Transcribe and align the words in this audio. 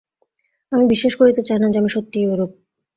আমি 0.71 0.85
বিশ্বাস 0.87 1.13
করিতে 1.15 1.41
চাই 1.47 1.59
না 1.59 1.67
যে, 1.69 1.77
আমি 1.77 1.89
সত্যই 1.89 2.25
ঐরূপ। 2.31 2.51